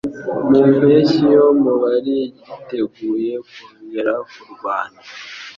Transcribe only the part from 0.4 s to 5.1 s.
Mu mpeshyi yo mu bari biteguye kongera kurwana.